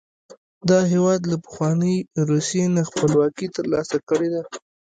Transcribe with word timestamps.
دا 0.69 0.79
هېواد 0.93 1.21
له 1.31 1.35
پخوانۍ 1.45 1.95
روسیې 2.29 2.65
نه 2.75 2.81
خپلواکي 2.89 3.47
تر 3.55 3.65
لاسه 3.73 3.97
کړې 4.09 4.29
ده. 4.33 4.41